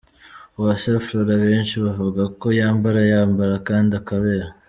Uwase 0.57 0.89
Flora 1.05 1.33
benshi 1.47 1.75
bavuga 1.85 2.23
ko 2.39 2.47
yambara 2.59 2.99
yambara 3.11 3.53
kandi 3.67 3.91
akabera. 3.99 4.47